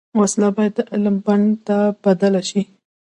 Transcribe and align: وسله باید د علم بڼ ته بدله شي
وسله 0.19 0.49
باید 0.55 0.73
د 0.77 0.79
علم 0.91 1.15
بڼ 1.25 1.41
ته 1.67 1.77
بدله 2.03 2.41
شي 2.49 2.61